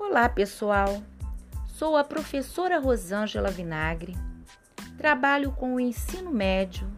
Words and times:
Olá, 0.00 0.28
pessoal. 0.28 1.02
Sou 1.66 1.96
a 1.96 2.04
professora 2.04 2.78
Rosângela 2.78 3.50
Vinagre. 3.50 4.16
Trabalho 4.96 5.50
com 5.50 5.74
o 5.74 5.80
ensino 5.80 6.30
médio 6.30 6.88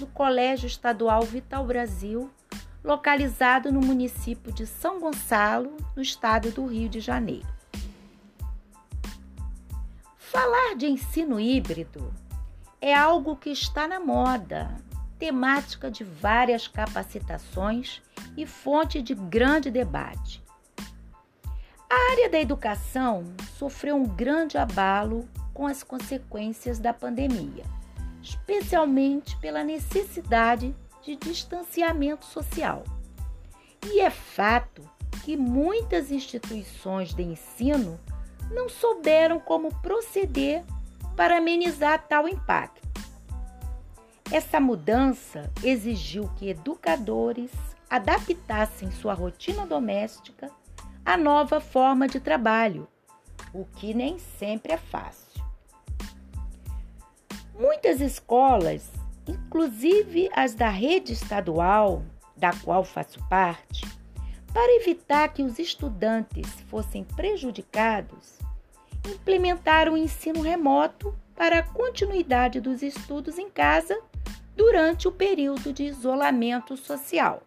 no 0.00 0.06
Colégio 0.08 0.66
Estadual 0.66 1.22
Vital 1.22 1.64
Brasil, 1.64 2.28
localizado 2.82 3.70
no 3.70 3.80
município 3.80 4.52
de 4.52 4.66
São 4.66 4.98
Gonçalo, 4.98 5.76
no 5.94 6.02
estado 6.02 6.50
do 6.50 6.66
Rio 6.66 6.88
de 6.88 6.98
Janeiro. 6.98 7.46
Falar 10.18 10.74
de 10.76 10.86
ensino 10.86 11.38
híbrido 11.38 12.12
é 12.80 12.92
algo 12.92 13.36
que 13.36 13.50
está 13.50 13.86
na 13.86 14.00
moda, 14.00 14.76
temática 15.20 15.88
de 15.88 16.02
várias 16.02 16.66
capacitações 16.66 18.02
e 18.36 18.44
fonte 18.44 19.00
de 19.00 19.14
grande 19.14 19.70
debate. 19.70 20.42
A 21.92 22.12
área 22.12 22.30
da 22.30 22.38
educação 22.38 23.24
sofreu 23.58 23.96
um 23.96 24.06
grande 24.06 24.56
abalo 24.56 25.28
com 25.52 25.66
as 25.66 25.82
consequências 25.82 26.78
da 26.78 26.94
pandemia, 26.94 27.64
especialmente 28.22 29.36
pela 29.38 29.64
necessidade 29.64 30.72
de 31.02 31.16
distanciamento 31.16 32.24
social. 32.24 32.84
E 33.84 33.98
é 33.98 34.08
fato 34.08 34.88
que 35.24 35.36
muitas 35.36 36.12
instituições 36.12 37.12
de 37.12 37.24
ensino 37.24 37.98
não 38.52 38.68
souberam 38.68 39.40
como 39.40 39.74
proceder 39.82 40.62
para 41.16 41.38
amenizar 41.38 42.06
tal 42.06 42.28
impacto. 42.28 42.88
Essa 44.30 44.60
mudança 44.60 45.50
exigiu 45.64 46.30
que 46.36 46.50
educadores 46.50 47.50
adaptassem 47.90 48.92
sua 48.92 49.12
rotina 49.12 49.66
doméstica 49.66 50.48
a 51.04 51.16
nova 51.16 51.60
forma 51.60 52.06
de 52.06 52.20
trabalho, 52.20 52.86
o 53.52 53.64
que 53.64 53.94
nem 53.94 54.18
sempre 54.18 54.72
é 54.72 54.76
fácil. 54.76 55.42
Muitas 57.58 58.00
escolas, 58.00 58.90
inclusive 59.26 60.30
as 60.32 60.54
da 60.54 60.68
rede 60.68 61.12
estadual, 61.12 62.02
da 62.36 62.52
qual 62.52 62.84
faço 62.84 63.18
parte, 63.28 63.86
para 64.52 64.76
evitar 64.76 65.28
que 65.28 65.42
os 65.42 65.58
estudantes 65.58 66.48
fossem 66.68 67.04
prejudicados, 67.04 68.38
implementaram 69.06 69.94
o 69.94 69.98
ensino 69.98 70.40
remoto 70.40 71.14
para 71.34 71.58
a 71.58 71.62
continuidade 71.62 72.60
dos 72.60 72.82
estudos 72.82 73.38
em 73.38 73.48
casa 73.48 73.98
durante 74.56 75.08
o 75.08 75.12
período 75.12 75.72
de 75.72 75.84
isolamento 75.84 76.76
social. 76.76 77.42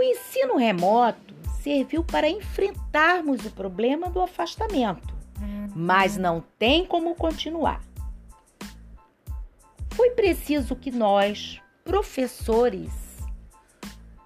O 0.00 0.02
ensino 0.02 0.56
remoto 0.56 1.34
serviu 1.62 2.02
para 2.02 2.26
enfrentarmos 2.26 3.44
o 3.44 3.50
problema 3.50 4.08
do 4.08 4.22
afastamento, 4.22 5.14
mas 5.76 6.16
não 6.16 6.42
tem 6.58 6.86
como 6.86 7.14
continuar. 7.14 7.82
Foi 9.90 10.08
preciso 10.12 10.74
que 10.74 10.90
nós, 10.90 11.60
professores, 11.84 12.90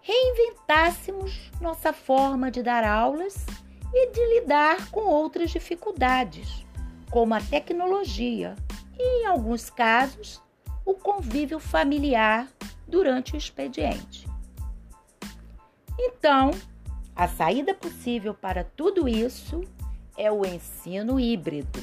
reinventássemos 0.01 1.51
nossa 1.61 1.93
forma 1.93 2.53
de 2.53 2.63
dar 2.63 2.85
aulas 2.85 3.45
e 3.93 4.13
de 4.13 4.41
lidar 4.41 4.93
com 4.93 5.01
outras 5.01 5.51
dificuldades, 5.51 6.65
como 7.11 7.35
a 7.35 7.41
tecnologia 7.41 8.55
e, 8.97 9.23
em 9.23 9.27
alguns 9.27 9.71
casos, 9.71 10.41
o 10.87 10.95
convívio 10.95 11.59
familiar 11.59 12.47
durante 12.87 13.35
o 13.35 13.37
expediente. 13.37 14.33
Então, 15.99 16.51
a 17.15 17.29
saída 17.29 17.75
possível 17.75 18.35
para 18.35 18.65
tudo 18.65 19.09
isso 19.09 19.63
é 20.17 20.31
o 20.31 20.45
ensino 20.45 21.19
híbrido. 21.19 21.81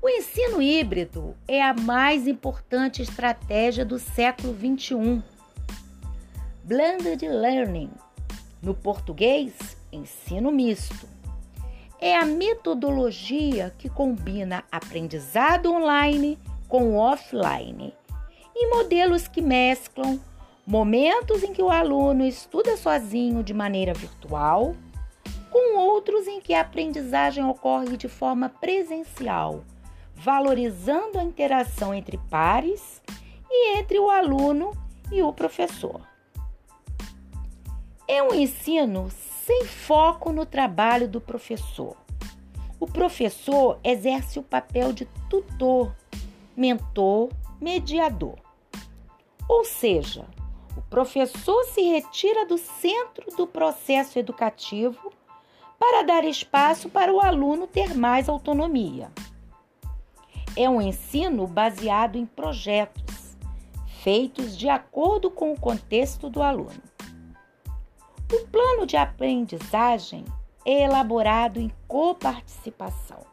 O 0.00 0.08
ensino 0.08 0.62
híbrido 0.62 1.34
é 1.48 1.60
a 1.60 1.74
mais 1.74 2.28
importante 2.28 3.02
estratégia 3.02 3.84
do 3.84 3.98
século 3.98 4.54
XXI. 4.54 5.22
Blended 6.62 7.26
Learning, 7.26 7.90
no 8.62 8.74
português, 8.74 9.76
ensino 9.90 10.52
misto, 10.52 11.08
é 12.00 12.16
a 12.16 12.24
metodologia 12.24 13.74
que 13.78 13.88
combina 13.88 14.62
aprendizado 14.70 15.72
online 15.72 16.38
com 16.68 16.96
offline 16.96 17.92
em 18.54 18.70
modelos 18.70 19.26
que 19.26 19.40
mesclam 19.40 20.20
Momentos 20.66 21.44
em 21.44 21.52
que 21.52 21.62
o 21.62 21.70
aluno 21.70 22.24
estuda 22.24 22.76
sozinho 22.76 23.40
de 23.44 23.54
maneira 23.54 23.94
virtual, 23.94 24.74
com 25.48 25.78
outros 25.78 26.26
em 26.26 26.40
que 26.40 26.52
a 26.52 26.62
aprendizagem 26.62 27.44
ocorre 27.44 27.96
de 27.96 28.08
forma 28.08 28.48
presencial, 28.48 29.64
valorizando 30.12 31.20
a 31.20 31.22
interação 31.22 31.94
entre 31.94 32.18
pares 32.28 33.00
e 33.48 33.76
entre 33.78 33.96
o 34.00 34.10
aluno 34.10 34.72
e 35.12 35.22
o 35.22 35.32
professor. 35.32 36.00
É 38.08 38.20
um 38.20 38.34
ensino 38.34 39.08
sem 39.44 39.64
foco 39.64 40.32
no 40.32 40.44
trabalho 40.44 41.06
do 41.06 41.20
professor. 41.20 41.96
O 42.80 42.88
professor 42.88 43.78
exerce 43.84 44.40
o 44.40 44.42
papel 44.42 44.92
de 44.92 45.04
tutor, 45.30 45.94
mentor, 46.56 47.30
mediador. 47.60 48.34
Ou 49.48 49.64
seja, 49.64 50.26
o 50.76 50.82
professor 50.82 51.64
se 51.64 51.80
retira 51.80 52.44
do 52.44 52.58
centro 52.58 53.34
do 53.34 53.46
processo 53.46 54.18
educativo 54.18 55.10
para 55.78 56.02
dar 56.02 56.24
espaço 56.24 56.90
para 56.90 57.12
o 57.12 57.20
aluno 57.20 57.66
ter 57.66 57.96
mais 57.96 58.28
autonomia. 58.28 59.10
É 60.54 60.68
um 60.68 60.80
ensino 60.80 61.46
baseado 61.46 62.16
em 62.16 62.26
projetos, 62.26 63.36
feitos 64.02 64.56
de 64.56 64.68
acordo 64.68 65.30
com 65.30 65.52
o 65.52 65.60
contexto 65.60 66.28
do 66.28 66.42
aluno. 66.42 66.82
O 68.32 68.46
plano 68.48 68.86
de 68.86 68.96
aprendizagem 68.96 70.24
é 70.64 70.82
elaborado 70.82 71.58
em 71.58 71.70
coparticipação. 71.88 73.24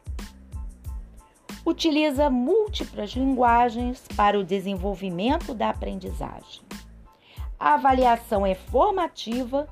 Utiliza 1.65 2.29
múltiplas 2.29 3.11
linguagens 3.11 4.05
para 4.15 4.37
o 4.37 4.43
desenvolvimento 4.43 5.53
da 5.53 5.69
aprendizagem 5.69 6.61
a 7.63 7.75
avaliação 7.75 8.45
é 8.45 8.53
formativa 8.53 9.69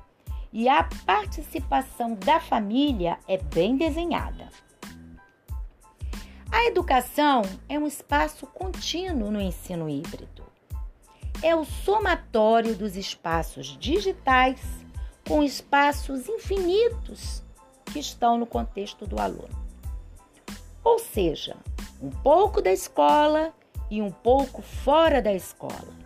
e 0.50 0.66
a 0.66 0.82
participação 1.04 2.14
da 2.14 2.40
família 2.40 3.18
é 3.28 3.36
bem 3.36 3.76
desenhada. 3.76 4.48
A 6.50 6.64
educação 6.64 7.42
é 7.68 7.78
um 7.78 7.86
espaço 7.86 8.46
contínuo 8.46 9.30
no 9.30 9.38
ensino 9.38 9.90
híbrido. 9.90 10.42
É 11.42 11.54
o 11.54 11.66
somatório 11.66 12.74
dos 12.74 12.96
espaços 12.96 13.76
digitais 13.78 14.62
com 15.28 15.42
espaços 15.42 16.30
infinitos 16.30 17.42
que 17.84 17.98
estão 17.98 18.38
no 18.38 18.46
contexto 18.46 19.06
do 19.06 19.20
aluno. 19.20 19.66
Ou 20.82 20.98
seja, 20.98 21.58
um 22.00 22.08
pouco 22.08 22.62
da 22.62 22.72
escola 22.72 23.52
e 23.90 24.00
um 24.00 24.10
pouco 24.10 24.62
fora 24.62 25.20
da 25.20 25.34
escola. 25.34 26.01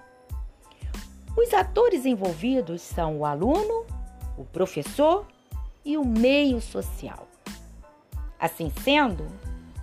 Os 1.37 1.53
atores 1.53 2.07
envolvidos 2.07 2.81
são 2.81 3.19
o 3.19 3.27
aluno, 3.27 3.85
o 4.39 4.45
professor 4.45 5.27
e 5.85 5.99
o 5.99 6.05
meio 6.05 6.61
social. 6.63 7.29
Assim 8.41 8.73
sendo, 8.83 9.27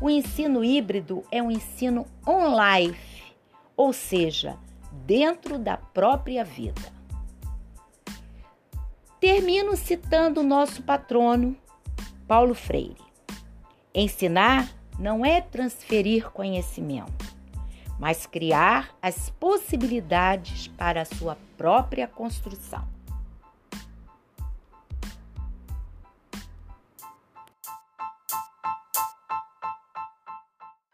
o 0.01 0.09
ensino 0.09 0.63
híbrido 0.63 1.23
é 1.31 1.41
um 1.41 1.51
ensino 1.51 2.07
on-life, 2.25 3.35
ou 3.77 3.93
seja, 3.93 4.57
dentro 5.05 5.59
da 5.59 5.77
própria 5.77 6.43
vida. 6.43 6.91
Termino 9.19 9.77
citando 9.77 10.41
o 10.41 10.43
nosso 10.43 10.81
patrono, 10.81 11.55
Paulo 12.27 12.55
Freire. 12.55 12.97
Ensinar 13.93 14.67
não 14.97 15.23
é 15.23 15.39
transferir 15.39 16.31
conhecimento, 16.31 17.22
mas 17.99 18.25
criar 18.25 18.95
as 19.01 19.29
possibilidades 19.39 20.67
para 20.67 21.01
a 21.01 21.05
sua 21.05 21.37
própria 21.57 22.07
construção. 22.07 22.87